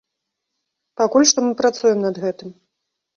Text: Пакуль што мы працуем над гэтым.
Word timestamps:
Пакуль 1.01 1.27
што 1.31 1.43
мы 1.47 1.51
працуем 1.59 1.99
над 2.07 2.15
гэтым. 2.25 2.49